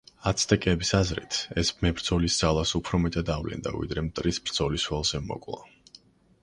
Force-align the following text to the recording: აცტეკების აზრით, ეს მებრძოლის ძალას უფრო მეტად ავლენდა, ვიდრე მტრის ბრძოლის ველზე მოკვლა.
აცტეკების 0.29 0.93
აზრით, 0.99 1.37
ეს 1.63 1.69
მებრძოლის 1.87 2.39
ძალას 2.39 2.73
უფრო 2.81 3.01
მეტად 3.05 3.31
ავლენდა, 3.37 3.75
ვიდრე 3.83 4.07
მტრის 4.09 4.43
ბრძოლის 4.49 4.89
ველზე 4.95 5.25
მოკვლა. 5.29 5.63